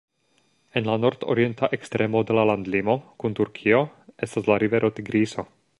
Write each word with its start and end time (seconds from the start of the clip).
En 0.79 0.87
la 0.91 0.95
nordorienta 1.01 1.69
ekstremo 1.79 2.23
de 2.31 2.39
la 2.39 2.47
landlimo 2.53 2.97
kun 3.25 3.39
Turkio 3.43 3.87
estas 4.29 4.51
la 4.53 4.59
rivero 4.67 4.93
Tigriso. 5.01 5.51